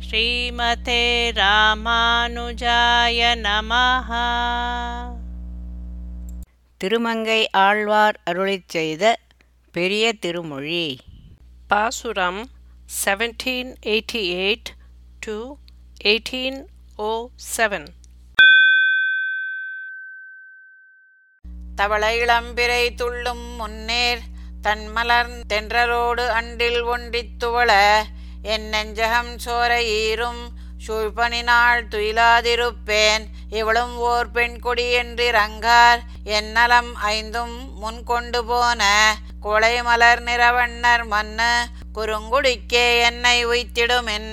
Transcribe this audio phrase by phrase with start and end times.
[0.00, 4.10] ஸ்ரீமதே ராமானுஜாய நமஹ.
[6.78, 9.18] திருமங்கை ஆழ்வார் அருளிச் செய்த
[9.72, 10.98] பெரிய திருமொழி.
[11.68, 12.48] பாசுரம்
[13.04, 14.68] 1788
[15.26, 15.58] to
[16.04, 17.86] 1807
[21.76, 24.22] தவள இளம்பிறை துள்ளும் முன்னேர்
[24.62, 27.72] தன்மலர் தென்றலோடு அண்டில் ஒன்றித் துவள
[28.46, 30.42] என் நெஞ்சகம் சோர ஈரும்
[30.86, 33.24] சூழ்பனி நாள் துயிலாதிருப்பேன்.
[33.50, 35.98] இவளும் ஓர் பெண் கொடி என்றிறங்கார்.
[36.24, 39.14] என் நலம் ஐந்தும் முன் கொண்டு போன.
[39.40, 41.52] கொலை மலர் நிறவண்ணர் மன்னு.
[41.94, 44.32] குறுங்குடிக்கே என்னை உய்த்திடுமென்.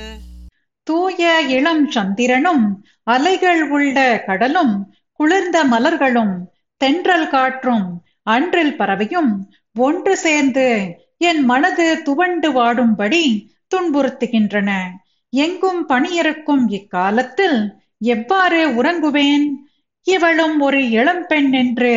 [0.84, 6.34] தூய இளம் சந்திரனும் அலைகள் உள்ள கடலும் குளிர்ந்த மலர்களும்
[6.78, 14.72] தென்றல் காற்றும் அன்றில் பறவையும் ஒன்று சேர்ந்து என் மனது துவண்டு வாடும்படி துன்புறுத்துகின்றன.
[15.34, 17.60] எங்கும் பணியிருக்கும் இக்காலத்தில்
[17.98, 19.46] எவ்வாறு உறங்குவேன்?
[20.08, 21.94] இவளும் ஒரு இளம்பெண் என்று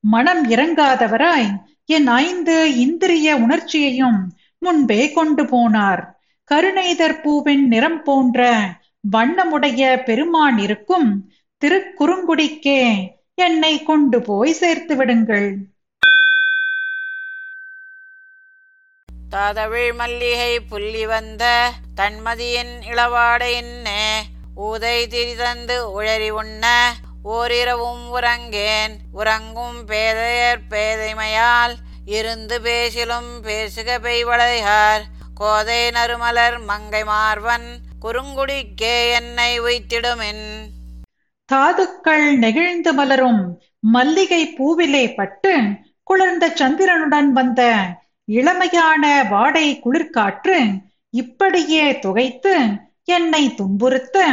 [0.00, 1.48] மனம் இறங்காதவராய்
[1.86, 4.18] என் ஐந்து இந்திரிய உணர்ச்சியையும்
[4.58, 6.02] முன்பே கொண்டு போனார்.
[6.50, 8.40] கருணைதர் பூவின் நிறம் போன்ற
[9.12, 11.08] வண்ணமுடைய பெருமான் இருக்கும்
[11.62, 12.80] திருக்குறுங்குடிக்கே
[13.34, 15.48] என்னை கொண்டு போய் சேர்த்து விடுங்கள்
[19.36, 21.44] தாதவிழ் மல்லிகை புள்ளி வந்த
[21.96, 24.04] தன்மதியின் இளவாடையின்னே
[24.56, 26.64] ஊதை திரிதந்து உழறி உண்ண
[27.24, 28.94] ஓரிரவும் உறங்கேன்.
[29.12, 31.74] உறங்கும் பேதையர் பேதைமையால்
[32.08, 37.68] இருந்து பேசிலும் பேசுக பெய்வளையார் கோதை நறுமலர் மங்கை மார்வன்
[38.00, 40.46] குறுங்குடிக்கே என்னை வைத்திடுமின்
[41.48, 43.42] தாதுக்கள் நெகிழ்ந்து மலரும்
[43.90, 45.54] மல்லிகை பூவிலே பட்டு
[46.02, 47.60] குளிர்ந்த சந்திரனுடன் வந்த
[48.28, 50.58] இளமையான வாடை குளிர்காற்று
[51.10, 52.54] இப்படியே துகைத்து
[53.04, 54.24] என்னை துன்புறுத்த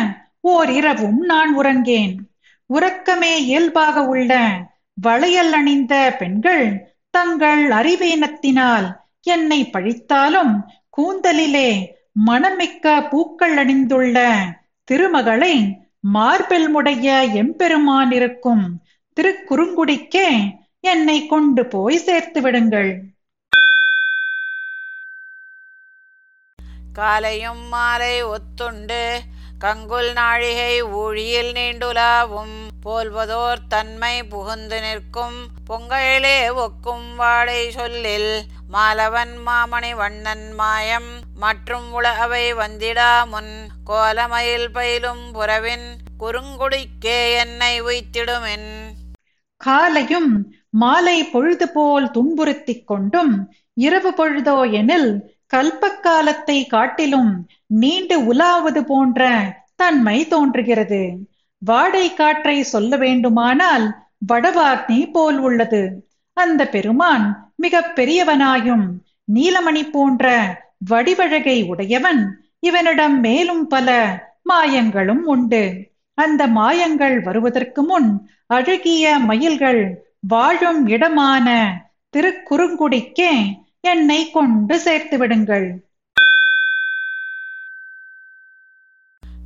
[0.42, 2.14] ஓர் இரவும் நான் உறங்கேன்.
[2.70, 4.32] உறக்கமே இயல்பாக உள்ள
[5.02, 6.66] வளையல் அணிந்த பெண்கள்
[7.10, 8.88] தங்கள் அறிவீனத்தினால்
[9.22, 10.54] என்னை பழித்தாலும்
[10.98, 11.70] கூந்தலிலே
[12.26, 14.18] மணமிக்க பூக்கள் அணிந்துள்ள
[14.84, 15.56] திருமகளை
[16.00, 18.66] மார்பில் முடைய எம்பெருமான் இருக்கும்
[19.18, 20.30] திருக்குறுங்குடிக்கே
[20.80, 22.92] என்னை கொண்டு போய் சேர்த்து விடுங்கள்.
[26.94, 29.04] காலையும் மாலை ஒத்துண்டு
[29.60, 32.56] கங்குல் நாழிகை ஊழியில் நீண்டுலாவும்
[32.86, 35.38] போல்வதோர் தன்மை புகுந்து நிற்கும்
[35.70, 38.32] பொங்கலிலே ஒக்கும் வாழை சொல்லில்
[38.70, 43.54] மாலவன் மாமணி வண்ணன் மாயம் மற்றும் உலகவை வந்திடா முன்
[43.86, 45.88] கோலமயில் பயிலும் புறவின்
[46.20, 48.70] குறுங்குடிக்கே என்னை உய்த்திடுமென்.
[49.62, 50.32] காலையும்
[50.70, 53.34] மாலை பொழுது போல் துன்புறுத்திக் கொண்டும்
[53.78, 55.10] இரவு பொழுதோ எனில்
[55.52, 57.34] கல்பக்காலத்தை காட்டிலும்
[57.68, 59.22] நீண்டு உலாவது போன்ற
[59.76, 61.04] தன்மை தோன்றுகிறது.
[61.62, 63.86] வாடை காற்றை சொல்ல வேண்டுமானால்
[64.34, 65.84] வடவாக்னி போல் உள்ளது.
[66.38, 68.86] அந்த பெருமான் மிக பெரியவனாயும்
[69.34, 70.32] நீலமணி போன்ற
[70.90, 72.22] வடிவழகை உடையவன்
[72.60, 73.90] இவனிடம் மேலும் பல
[74.50, 75.64] மாயங்களும் உண்டு.
[76.18, 78.10] அந்த மாயங்கள் வருவதற்கு முன்
[78.46, 79.82] அழகிய மயில்கள்
[80.28, 81.48] வாழும் இடமான
[82.14, 83.34] திருக்குறுங்குடிக்கே
[83.86, 85.66] என்னை கொண்டு சேர்த்து விடுங்கள்.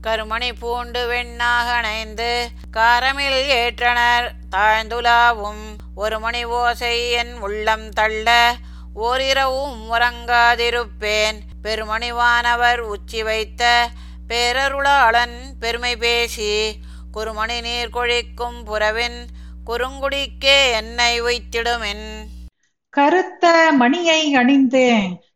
[0.04, 4.28] கருமணி பூண்டு வெண்ணாக அணைந்து காரமில் ஏற்றனர்.
[4.52, 5.64] தாழ்ந்துலாவும்
[5.96, 8.56] ஒரு மணி ஓசை என் உள்ளம் தள்ள.
[8.96, 11.40] ஓரிரவும் உறங்காதிருப்பேன்.
[11.64, 13.90] பெருமணிவானவர் உச்சி வைத்த
[14.30, 16.80] பேரருளாளன் பெருமை பேசி
[17.14, 19.28] குறுமணி நீர் கொழிக்கும் புறவின்
[19.66, 22.08] குறுங்குடிக்கே என்னை வைத்திடுமென்
[22.98, 24.86] கருத்த மணியை அணிந்து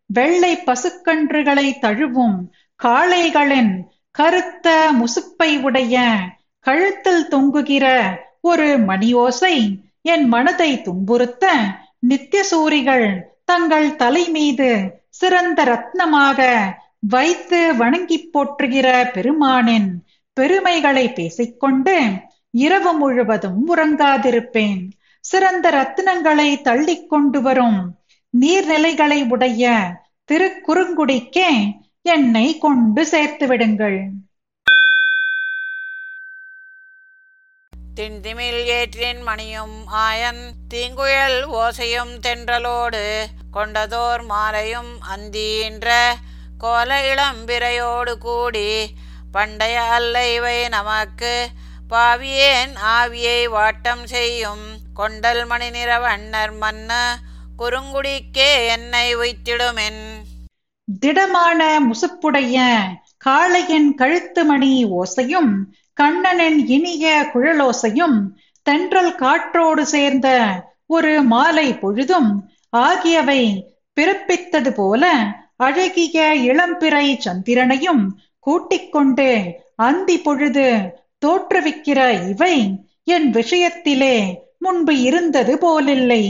[0.05, 2.38] வெள்ளை பசுக்கன்றுகளை தழுவும்
[2.79, 3.73] காளைகளின்
[4.16, 4.67] கருத்த
[4.99, 5.95] முசுப்பை உடைய
[6.66, 7.85] கழுத்தில் தொங்குகிற
[8.41, 9.55] ஒரு மணியோசை
[10.01, 11.45] என் மனதை துன்புறுத்த
[12.07, 13.07] நித்தியசூரிகள்
[13.45, 14.69] தங்கள் தலை மீது
[15.09, 16.39] சிறந்த ரத்னமாக
[17.09, 19.89] வைத்து வணங்கி போற்றுகிற பெருமானின்
[20.38, 21.95] பெருமைகளை பேசிக்கொண்டு
[22.57, 24.81] இரவு முழுவதும் உறங்காதிருப்பேன்.
[25.23, 27.79] சிறந்த ரத்தினங்களை தள்ளி கொண்டு வரும்.
[28.33, 29.63] நீர்நிலைகளை உடைய
[30.29, 31.51] திருக்குறுங்குடிக்கே
[32.06, 34.00] என்னை கொண்டு சேர்த்து விடுங்கள்.
[37.95, 43.03] திண்திமில் ஏற்றின் மணியும் ஆயன் தீங்குழல் ஓசையும் தென்றலோடு
[43.53, 45.89] கொண்டதோர் மாலையும் அந்தீன்ற
[46.57, 48.69] கோல இளம்பிரையோடு கூடி
[49.31, 51.33] பண்டைய அல்ல இவை நமக்கு
[51.89, 56.91] பாவியேன் ஆவியை வாட்டம் செய்யும் கொண்டல் மணி நிற வண்ணர் மன்ன
[57.57, 60.01] குறுங்குடிக்கே என்னை உய்த்திடுமென்.
[60.88, 62.57] திடமான முசுப்புடைய
[63.25, 65.51] காளையின் கழுத்து மணி ஓசையும்
[65.93, 68.17] கண்ணனின் இனிய குழலோசையும்
[68.65, 70.27] தென்றல் காற்றோடு சேர்ந்த
[70.88, 72.31] ஒரு மாலை பொழுதும்
[72.69, 73.41] ஆகியவை
[73.97, 75.03] பிறப்பித்தது போல
[75.57, 78.03] அழகிய இளம்பிறை சந்திரனையும்
[78.39, 79.29] கூட்டிக் கொண்டு
[79.75, 80.67] அந்தி பொழுது
[81.25, 82.55] தோற்றுவிக்கிற இவை
[83.05, 84.15] என் விஷயத்திலே
[84.62, 86.24] முன்பு இருந்தது போலில்லை.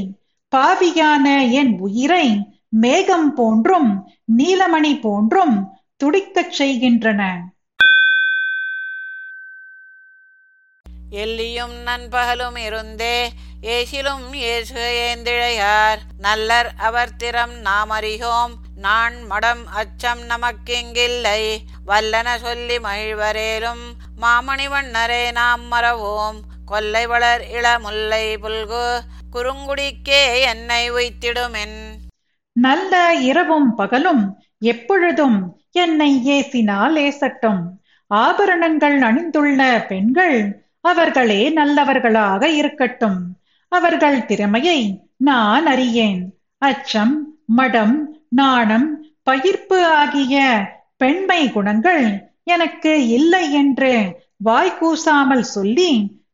[0.56, 2.28] பாவியான என் உயிரை
[2.70, 7.22] மேகம் போன்றும் நீலமணி போன்றும் துடிக்கச் செய்கின்றன.
[11.12, 13.32] எல்லியும் நண்பகலும் இருந்தே
[13.62, 16.00] ஏசிலும் ஏசு ஏந்திழையார்.
[16.22, 21.58] நல்லர் அவர் திறம் நாம் அறிகோம் நான் மடம் அச்சம் நமக்கிங்கில்லை.
[21.88, 23.84] வல்லன சொல்லி மகிழ்வரேலும்
[24.22, 26.40] மாமணிவண்ணரே நாம் மறவோம்.
[26.72, 28.86] கொல்லை வளர் இளமுல்லை புல்கு
[29.34, 31.78] குறுங்குடிக்கே என்னை உய்த்திடுமென்.
[32.56, 32.94] நல்ல
[33.30, 34.24] இரவும் பகலும்
[34.62, 35.38] எப்பொழுதும்
[35.72, 37.62] என்னை ஏசினால் ஏசட்டும்
[38.12, 40.38] ஆபரணங்கள் அணிந்துள்ள பெண்கள்
[40.82, 43.20] அவர்களே நல்லவர்களாக இருக்கட்டும்.
[43.72, 44.80] அவர்கள் திறமையை
[45.18, 46.22] நான் அறியேன்.
[46.62, 47.16] அச்சம்
[47.60, 47.96] மடம்
[48.30, 48.88] நாணம்
[49.30, 50.36] பயிர்ப்பு ஆகிய
[50.98, 52.06] பெண்மை குணங்கள்
[52.44, 53.94] எனக்கு இல்லை என்று
[54.46, 55.92] வாய்கூசாமல் சொல்லி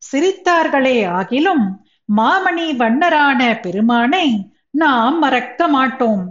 [0.09, 1.65] சிரித்தார்களே ஆகிலும்
[2.09, 4.27] மாமணி வண்ணரான பெருமானை
[4.73, 6.23] நாம் மறக்க மாட்டோம்.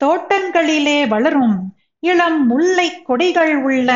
[0.00, 1.58] தோட்டங்களிலே வளரும்
[2.02, 3.90] இளம் முல்லை கொடிகள் உள்ள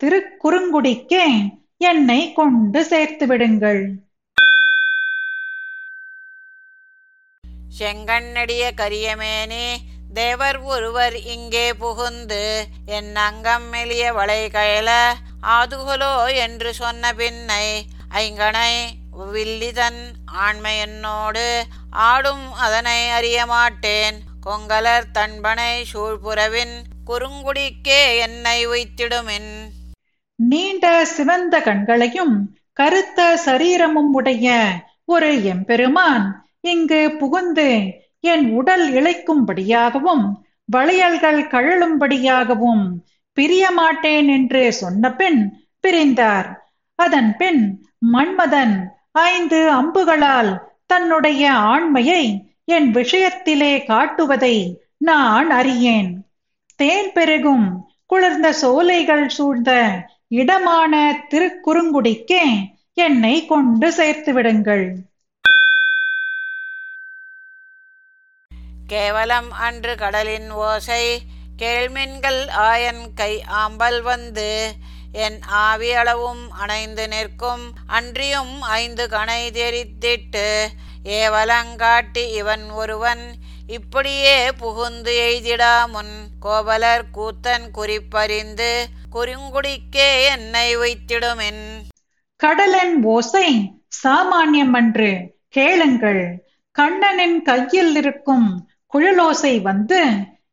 [0.00, 1.26] திருக்குறுங்குடிக்கே
[1.76, 3.82] என்னை கொண்டு சேர்த்து விடுங்கள்.
[7.78, 9.66] செங்கண்ணடிய கரியமேனே
[10.14, 12.42] தேவர் ஒருவர் இங்கே புகுந்து
[12.86, 14.90] என் அங்கம் மெலிய வளை கயல
[15.48, 17.66] ஆதுகொலோ என்று சொன்ன பின்னை
[18.14, 18.72] ஐங்கனை
[19.32, 20.78] வில்லிதன் ஆண்மை
[21.90, 24.18] ஆடும் அதனை அறியமாட்டேன்.
[24.46, 29.68] கொங்கலர் தன்பனை சூழ்புறவின் குறுங்குடிக்கே என்னை உய்த்திடுமின்.
[30.34, 34.68] நீண்ட சிவந்த கண்களையும் கருத்த சரீரமும் உடைய
[35.04, 37.82] ஒரு எம்பெருமான் இங்கு புகுந்து
[38.20, 40.32] என் உடல் இழைக்கும்படியாகவும்
[40.64, 42.90] வளையல்கள் கழலும்படியாகவும்
[43.40, 46.54] பிரியமாட்டேன் என்று சொன்ன பின் பிரிந்தார்.
[46.94, 56.26] அதன் பின் மன்மதன் ஐந்து அம்புகளால் தன்னுடைய ஆண்மையை என் விஷயத்திலே காட்டுவதை நான் அறியேன்.
[56.76, 59.70] தேன் பெருகும் குளிர்ந்த சோலைகள் சூழ்ந்த
[60.28, 62.42] இடமான திருக்குறுங்குடிக்கே
[62.94, 64.96] என்னை கொண்டு சேர்த்து விடுங்கள்.
[68.86, 71.20] கேவலம் அன்று கடலின் ஓசை
[71.58, 74.72] கேள்மின்கள் ஆயன் கை ஆம்பல் வந்து
[75.12, 80.66] என் ஆவி அளவும் அணைந்து நிற்கும் அன்றியும் ஐந்து கணை தெரித்திட்டு
[81.04, 83.34] ஏவலங்காட்டி இவன் ஒருவன்
[83.66, 91.62] இப்படியே புகுந்து எய்திடாமுன் கோவலர் கூத்தன் குறிப்பறிந்து குறுங்குடிக்கே என்னை வைத்திடுமென்.
[92.36, 100.02] கடலன் ஓசை சாமானியம் அன்று கேளுங்கள் கண்ணனின் கையில் இருக்கும் குழலோசை வந்து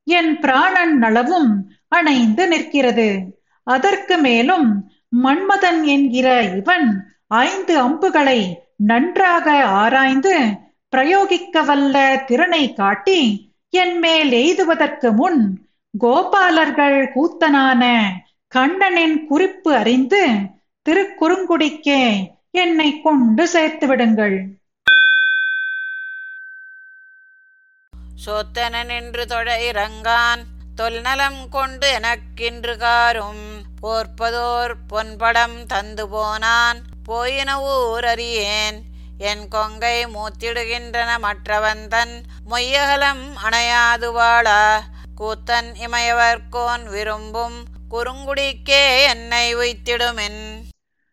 [0.04, 3.38] என் பிராணன் நலவும் அணைந்து நிற்கிறது.
[3.64, 4.92] அதற்கு மேலும்
[5.24, 10.36] மன்மதன் என்கிற இவன் ஐந்து அம்புகளை நன்றாக ஆராய்ந்து
[10.96, 15.68] பிரயோகிக்க வல்ல திறனை காட்டி என் மேல் எய்துவதற்கு முன்
[15.98, 18.02] கோபாலர்கள் கூத்தனான
[18.48, 20.28] கண்ணனின் குறிப்பு அறிந்து
[20.90, 24.46] திருக்குறுங்குடிக்கே என்னை கொண்டு சேர்த்து விடுங்கள்.
[28.26, 30.42] சோத்தனன் என்று தொழ இறங்கான்.
[30.80, 36.82] தொல்நலம் கொண்டு எனக்கின்று காரும் போர்ப்பதோர் பொன்படம் தந்து போனான்.
[37.04, 38.82] போயின ஊர் அறியேன்.
[39.18, 42.14] என் கொங்கை மூத்திடுகின்றன மற்றவந்தன்
[42.50, 44.84] மொய்யகலம் அணையாது வாழா.
[45.22, 50.42] கூத்தன் இமையவர்கோன் விரும்பும் குறுங்குடிக்கே என்னை வைத்திடுமென்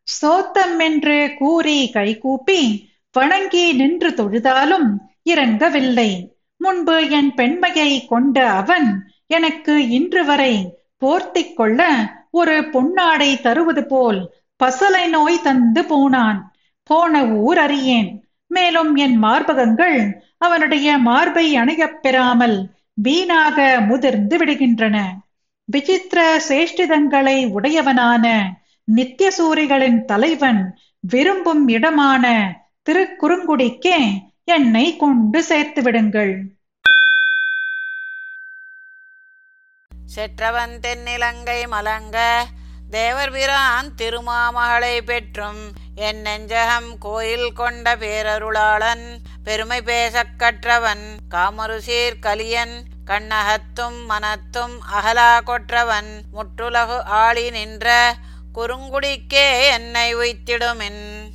[0.07, 4.89] சோத்தம் என்று கூறி கைகூப்பி வணங்கி நின்று தொழுதாலும்
[5.23, 6.11] இறங்கவில்லை.
[6.57, 14.33] முன்பு என் பெண்மையை கொண்ட அவன் எனக்கு இன்று வரை போர்த்திக் கொள்ள ஒரு பொன்னாடை தருவது போல்
[14.65, 16.55] பசலை நோய் தந்து போனான்.
[16.83, 18.25] போன ஊர் அறியேன்.
[18.47, 25.03] மேலும் என் மார்பகங்கள் அவனுடைய மார்பை அணையப் பெறாமல் வீணாக முதிர்ந்து விடுகின்றன.
[25.65, 28.45] விசித்திர சேஷ்டிதங்களை உடையவனான
[28.97, 32.55] நித்தியசூரிகளின் தலைவன் விரும்பும் இடமான
[32.91, 36.56] திருக்குறுங்குடிக்கே என்னை கொண்டு சேர்த்து விடுங்கள்.
[40.15, 42.43] செற்றவன் தென்னிலங்கை மலங்க
[42.91, 45.73] தேவர் பிரான் திருமாமகளை பெற்றும்.
[45.95, 51.17] என் நெஞ்சகம் கோயில் கொண்ட பேரருளாளன் பெருமை பேசக் கற்றவன்.
[51.31, 56.23] காமருசீர் கலியன் கண்ணகத்தும் மனத்தும் அகலா கொற்றவன்.
[56.33, 58.15] முற்றுலகு ஆளி நின்ற
[58.55, 61.31] குறுங்குடிக்கே என்னை உய்த்திடுமின்.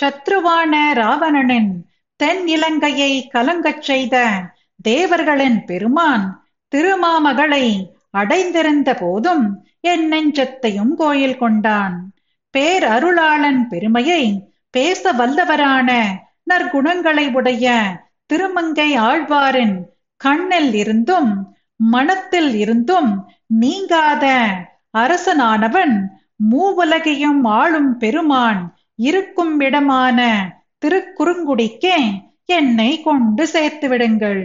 [0.00, 4.42] சத்ருவான ராவணனின் தென் இலங்கையை கலங்கச் செய்த
[4.88, 9.44] தேவர்களின் பெருமான் திருமாமகளை அடைந்திருந்த போதும்
[9.80, 11.94] என் நெஞ்சத்தையும் கோயில் கொண்டான்.
[12.54, 14.22] பேரருளாளன் பெருமையை
[14.74, 15.90] பேச வல்லவரான
[16.50, 17.72] நற்குணங்களை உடைய
[18.30, 19.76] திருமங்கை ஆழ்வாரின்
[20.20, 21.32] கண்ணில் இருந்தும்
[21.76, 23.10] மனத்தில் இருந்தும்
[23.46, 24.26] நீங்காத
[24.98, 25.96] அரசனானவன்
[26.50, 28.60] மூவுலகையும் ஆளும் பெருமான்
[29.08, 30.18] இருக்கும் இடமான
[30.82, 31.98] திருக்குறுங்குடிக்கே
[32.58, 34.42] என்னை கொண்டு சேர்த்து விடுங்கள்.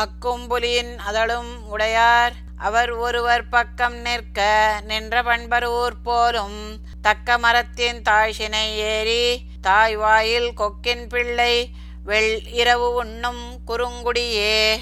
[0.00, 4.40] அக்கும்புலியின் அதழும் உடையார் அவர் ஒருவர் பக்கம் நிற்க
[4.86, 11.70] நின்ற பண்பரூர் போலும் தக்க மரத்தின் தாழ்சினை ஏறி தாய் வாயில் கொக்கின் பிள்ளை
[12.04, 14.76] வெள் இரவு உண்ணும் குறுங்குடியே.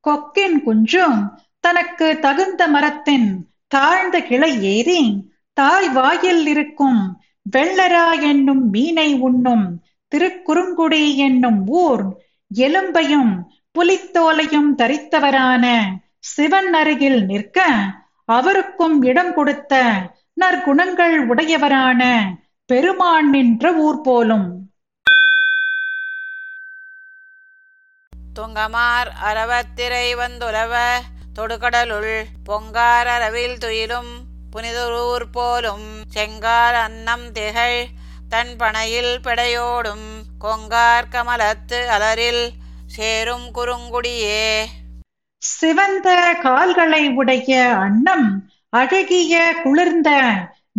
[0.00, 1.30] கொக்கின் குஞ்சும்
[1.60, 7.16] தனக்கு தகுந்த மரத்தின் தாழ்ந்த கிளை ஏறி தாய் வாயில் இருக்கும்
[7.56, 12.18] வெள்ளரா என்னும் மீனை உண்ணும் திருக்குறுங்குடி என்னும் ஊர்
[12.56, 13.46] எலும்பையும்
[13.78, 15.64] புலித்தோலையும் தரித்தவரான
[16.18, 17.66] சிவன் அருகில் நிற்க
[18.24, 19.82] அவருக்கும் இடம் கொடுத்த
[20.40, 22.02] நற்குணங்கள் உடையவரான
[22.66, 24.48] பெருமான் நின்ற ஊர் போலும்.
[28.40, 30.74] துங்கமார் அரவத்திரை வந்துலவ
[31.34, 34.12] தொடுகடலுள் பொங்கார் அரவில் துயிலும்
[34.50, 37.86] புனிதரூர் போலும் செங்கார் அன்னம் திகழ்
[38.28, 40.08] தன் பனையில் பெடையோடும்
[40.40, 42.44] கொங்கார் கமலத்து அலரில்
[42.88, 44.44] சேரும் குறுங்குடியே.
[45.42, 46.08] சிவந்த
[46.42, 48.28] கால்களை உடைய அன்னம்
[48.72, 50.10] அழகிய குளிர்ந்த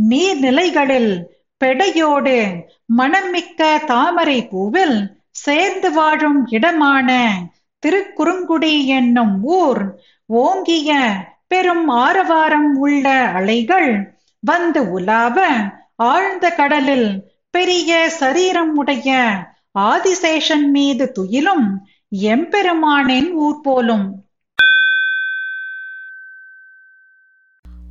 [0.09, 1.13] நீர்நிலைகளில்
[1.61, 2.35] பெடையோடு
[2.97, 4.97] மணமிக்க தாமரை பூவில்
[5.31, 7.09] சேர்ந்து வாழும் இடமான
[7.83, 9.81] திருக்குறுங்குடி என்னும் ஊர்
[10.29, 10.91] ஓங்கிய
[11.47, 13.91] பெரும் ஆரவாரம் உள்ள அலைகள்
[14.43, 15.37] வந்து உலாவ
[16.05, 17.09] ஆழ்ந்த கடலில்
[17.51, 19.09] பெரிய சரீரம் உடைய
[19.85, 21.67] ஆதிசேஷன் மீது துயிலும்
[22.15, 24.23] எம்பெருமானின் ஊர் போலும்.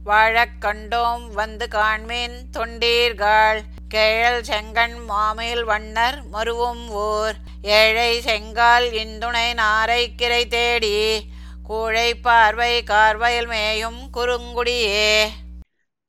[0.04, 3.60] வாழக் கண்டோம் வந்து காண்மின் தொண்டீர்கள்.
[3.88, 11.24] கேழல் செங்கண் மாமேல் வண்ணர் மருவும் ஊர் ஏழை செங்கால் இந்துணை நாரை கிரை தேடி.
[11.68, 15.24] கூழை பார்வை கார்வயல் மேயும் குறுங்குடியே.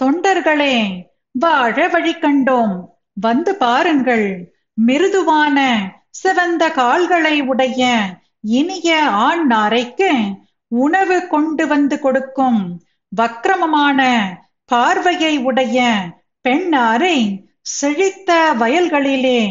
[0.03, 2.85] தொண்டர்களே வாழ வழி கண்டோம்.
[3.13, 4.53] வந்து பாருங்கள்.
[4.73, 5.77] மிருதுவான
[6.11, 7.81] சிவந்த கால்களை உடைய
[8.41, 10.11] இனிய ஆண் நாரைக்கு
[10.67, 12.59] உணவு கொண்டு வந்து கொடுக்கும்
[13.11, 13.99] வக்கிரமமான
[14.65, 15.77] பார்வையை உடைய
[16.41, 17.17] பெண்ணாரை
[17.61, 19.41] செழித்த வயல்களிலே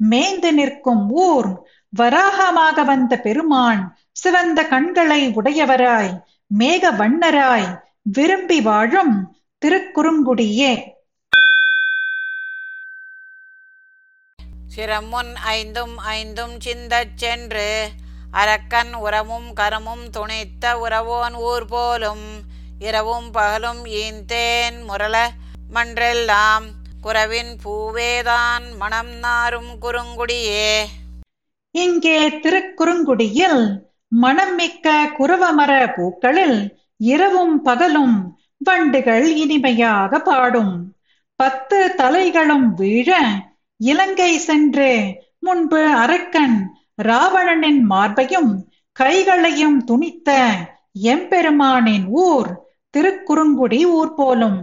[0.00, 1.48] மேய்ந்து நிற்கும் ஊர்
[1.92, 3.82] வராகமாக வந்த பெருமான்
[4.12, 6.12] சிவந்த கண்களை உடையவராய்
[6.58, 7.68] மேக வண்ணராய்
[8.02, 9.14] விரும்பி வாழும்
[9.66, 10.72] திருக்குறுங்குடியே.
[14.78, 17.88] சிரமுன் ஐந்தும் ஐந்தும் சிந்தச் சென்று
[18.30, 22.26] அரக்கன் உரமும் கரமும் துணைத்த உறவோன் ஊர் போலும்
[22.78, 25.30] இரவும் பகலும் ஈந்தேன் முரள
[25.74, 26.66] மன்றெல்லாம்
[27.00, 30.84] குறவின் பூவேதான் மணம் நாரும் குறுங்குடியே.
[31.70, 40.96] இங்கே திருக்குறுங்குடியில் மணம் மிக்க குருவமர பூக்களில் இரவும் பகலும் வண்டுகள் இனிமையாக பாடும்.
[41.36, 43.20] பத்து தலைகளும் வீழ
[43.80, 44.90] இலங்கை சென்று.
[45.38, 46.56] முன்பு அரக்கன்
[47.02, 48.50] ராவணனின் மார்பையும்
[48.92, 50.46] கைகளையும் துணித்த
[51.02, 52.50] எம்பெருமானின் ஊர்
[52.96, 54.58] திருக்குறுங்குடி ஊர் போலும்.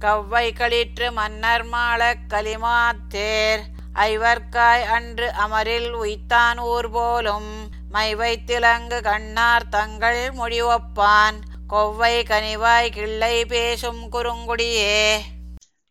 [0.00, 3.62] கவ்வை களிற்று மன்னர் மாள களிமாத்தேர்
[3.94, 7.52] ஐவர்க்காய் அன்று அமரில் உய்த்தான் ஊர் போலும்.
[7.90, 11.36] மை வைத்திலங்கு கண்ணார் தங்கள் மொழிவப்பான்.
[11.66, 14.96] கொவ்வை கனிவாய் கிள்ளை பேசும் குறுங்குடியே.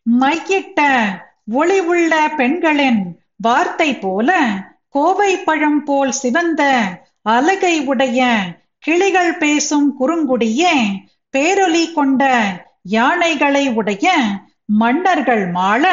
[0.06, 0.80] மையிட்ட
[1.52, 3.02] ஒளி உள்ள பெண்களின்
[3.38, 4.30] வார்த்தை போல
[4.90, 6.62] கோவை பழம் போல் சிவந்த
[7.30, 8.22] அலகை உடைய
[8.80, 10.76] கிளிகள் பேசும் குறுங்குடியே
[11.34, 12.24] பேரொலி கொண்ட
[12.92, 14.08] யானைகளை உடைய
[14.80, 15.86] மன்னர்கள் மாள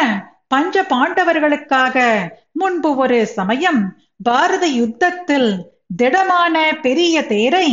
[0.49, 1.97] பஞ்ச பாண்டவர்களுக்காக
[2.53, 3.81] முன்பு ஒரு சமயம்
[4.23, 5.51] பாரத யுத்தத்தில்
[5.97, 7.69] திடமான பெரிய தேரை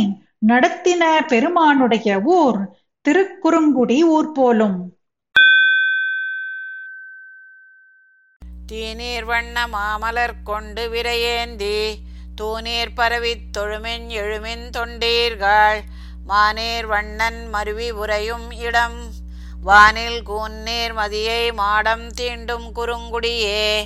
[0.46, 2.58] நடத்தின பெருமானுடைய ஊர்
[3.04, 4.96] திருக்குறுங்குடி ஊர் போலும்.
[8.72, 11.94] தீநீர் வண்ண மாமலர் கொண்டு விரையேந்தி
[12.40, 15.80] தூநீர் பரவித் தொழுமின் எழுமின் தொண்டீர்கள்.
[16.28, 18.98] மானீர் வண்ணன் மருவி உறையும் இடம்
[19.62, 23.84] வானில் கூன்னீர் மதியை மாடம் தீண்டும் குறுங்குடியே.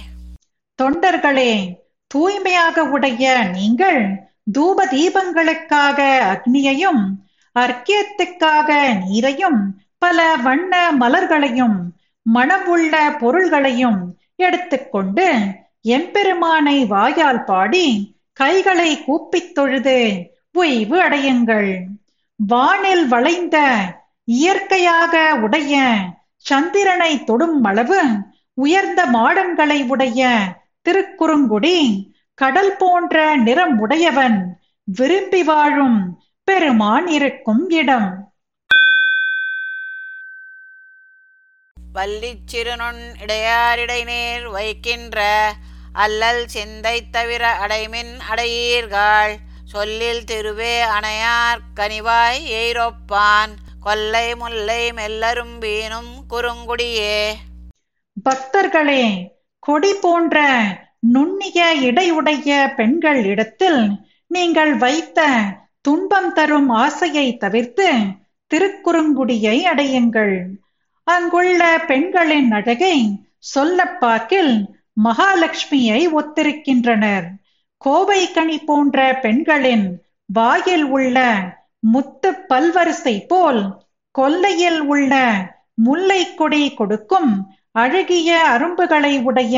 [0.83, 1.53] தொண்டர்களே
[2.07, 4.01] தூய்மையாக உடைய நீங்கள்
[4.47, 5.99] தூப தீபங்களுக்காக
[6.33, 7.03] அக்னியையும்
[7.57, 8.71] அர்க்கியத்துக்காக
[9.03, 9.61] நீரையும்
[9.99, 11.79] பல வண்ண மலர்களையும்
[12.23, 14.01] மணமுள்ள பொருள்களையும்
[14.37, 15.27] எடுத்துக்கொண்டு
[15.89, 17.87] எம்பெருமானை வாயால் பாடி
[18.33, 19.99] கைகளை கூப்பித் தொழுது
[20.53, 21.73] ஓய்வு அடையுங்கள்.
[22.37, 23.57] வானில் வளைந்த
[24.25, 25.95] இயற்கையாக உடைய
[26.37, 28.01] சந்திரனை தொடும் அளவு
[28.55, 30.31] உயர்ந்த மாடங்களை உடைய
[30.89, 31.79] திருக்குறுங்குடி
[32.35, 38.33] கடல் போன்ற நிறம் உடையவன் விரும்பி வாழும் பெருமான் இருக்கும் இடம்.
[41.95, 45.53] வல்லிச் சிறுநுண் இடையாரிடை நீர் வைக்கின்ற
[45.93, 49.37] அல்லல் சிந்தை தவிர அடைமின் அடையீர்கள்.
[49.65, 57.33] சொல்லில் திருவே அணையார் கனிவாய் எய்ரொப்பான் கொல்லை முல்லை மெல்லரும் வீணும் குறுங்குடியே.
[58.31, 60.41] பக்தர்களே கொடி போன்ற
[61.03, 63.83] நுண்ணிய இடையுடைய பெண்கள் இடத்தில்
[64.31, 65.21] நீங்கள் வைத்த
[65.81, 67.89] துன்பம் தரும் ஆசையை தவிர்த்து
[68.51, 70.37] திருக்குறுங்குடியை அடையுங்கள்.
[71.07, 72.97] அங்குள்ள பெண்களின் அழகை
[73.55, 74.53] சொல்லப்பாக்கில்
[75.05, 77.27] மகாலட்சுமியை ஒத்திருக்கின்றனர்.
[77.83, 79.87] கோவை கனி போன்ற பெண்களின்
[80.29, 81.19] வாயில் உள்ள
[81.79, 83.63] முத்து பல்வரிசை போல்
[84.15, 85.13] கொல்லையில் உள்ள
[85.75, 87.33] முல்லை கொடி கொடுக்கும்
[87.73, 89.57] அழகிய அரும்புகளை உடைய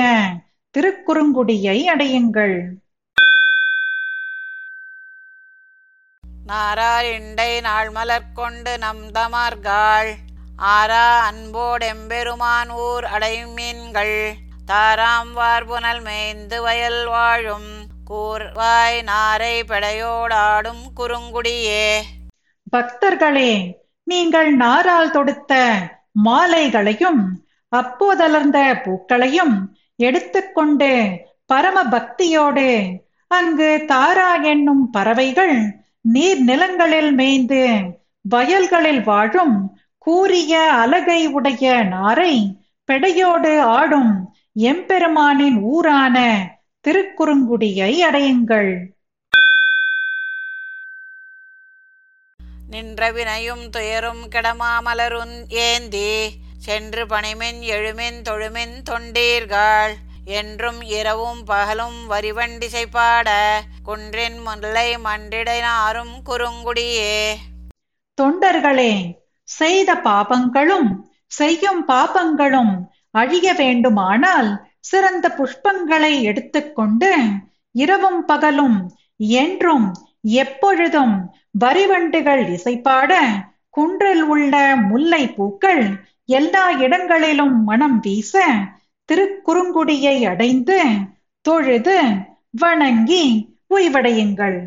[0.75, 2.57] திருக்குறுங்குடியை அடையுங்கள்.
[6.47, 10.11] நாரார் இண்டை நாள் மலர் கொண்டு நம் தமார்காள்
[10.57, 14.33] ஆரா அன்போடெம்பெருமான் ஊர் அடைமீன்கள்
[14.67, 17.71] தாராம் வார்புனல் மேய்ந்து வயல் வாழும்.
[18.11, 21.89] கூர்வாய் நாரை பெடையோடாடும் குறுங்குடியே.
[22.73, 23.73] பக்தர்களே
[24.05, 25.53] நீங்கள் நாரால் தொடுத்த
[26.25, 27.23] மாலைகளையும்
[27.73, 29.57] அப்போதலர்ந்த பூக்களையும்
[29.99, 30.91] எடுத்துக்கொண்டு
[31.47, 32.69] பரம பக்தியோடு
[33.27, 35.57] அங்கு தாரா என்னும் பறவைகள்
[36.01, 37.63] நீர் நிலங்களில் மேய்ந்து
[38.21, 39.57] வயல்களில் வாழும்
[39.99, 42.35] கூறிய அலகை உடைய நாரை
[42.89, 46.17] பெடையோடு ஆடும் எம்பெருமானின் ஊரான
[46.85, 48.73] திருக்குறுங்குடியை அடையுங்கள்.
[52.69, 56.11] நின்ற வினையும் துயரும் கிடமாமலருன் ஏந்தி
[56.65, 59.95] சென்று பணிமின் எழுமின் தொழுமின் தொண்டீர்கள்.
[60.39, 63.29] என்றும் இரவும் பகலும் வரிவண்டிசை பாட
[63.85, 67.17] குன்றின் முல்லை மண்டிடனாரும் குறுங்குடியே.
[68.19, 68.93] தொண்டர்களே
[69.49, 70.89] செய்த பாபங்களும்
[71.33, 72.75] செய்யும் பாபங்களும்
[73.11, 74.51] அழிய வேண்டுமானால்
[74.81, 77.11] சிறந்த புஷ்பங்களை எடுத்துக்கொண்டு
[77.75, 78.79] இரவும் பகலும்
[79.41, 79.87] என்றும்
[80.41, 81.15] எப்பொழுதும்
[81.59, 83.13] வரிவண்டுகள் இசைப்பாட
[83.71, 84.55] குன்றில் உள்ள
[84.89, 85.85] முல்லை பூக்கள்
[86.27, 88.45] எல்லா இடங்களிலும் மனம் வீச
[89.09, 90.85] திருக்குறுங்குடியை அடைந்து
[91.41, 91.97] தொழுது
[92.51, 93.25] வணங்கி
[93.71, 94.59] ஓய்வடையுங்கள்.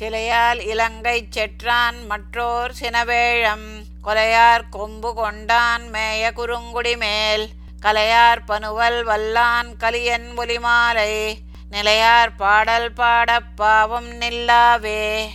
[0.00, 3.68] சிலையால் இலங்கை செற்றான் மற்றோர் சினவேழம்
[4.04, 7.48] கொலையார் கொம்பு கொண்டான் மேய குறுங்குடி மேல்
[7.80, 11.34] கலையார் பனுவல் வல்லான் கலியன் ஒலிமாலை
[11.70, 15.26] நிலையார் பாடல் பாடப் பாவம் நில்லாவே.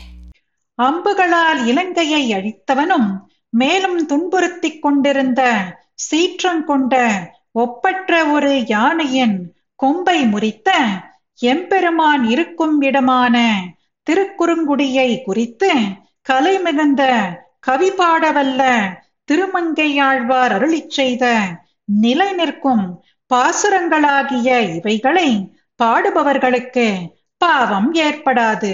[0.79, 3.09] அம்புகளால் இலங்கையை அழித்தவனும்
[3.53, 5.41] மேலும் துன்புறுத்திக் கொண்டிருந்த
[5.95, 6.95] சீற்றம் கொண்ட
[7.51, 9.37] ஒப்பற்ற ஒரு யானையின்
[9.75, 10.69] கொம்பை முறித்த
[11.39, 13.35] எம்பெருமான் இருக்கும் இடமான
[14.07, 15.71] திருக்குறுங்குடியை குறித்து
[16.21, 17.01] கலை மிகுந்த
[17.59, 18.61] கவி பாடவல்ல
[19.31, 21.25] திருமங்கையாழ்வார் அருளிச் செய்த
[22.01, 22.85] நிலை நிற்கும்
[23.31, 25.29] பாசுரங்களாகிய இவைகளை
[25.79, 26.87] பாடுபவர்களுக்கு
[27.41, 28.73] பாவம் ஏற்படாது.